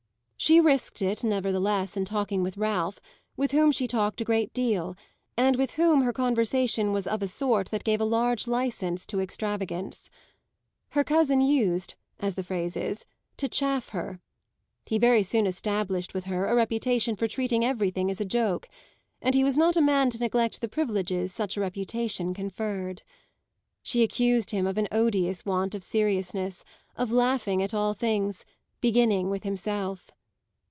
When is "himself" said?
29.43-30.09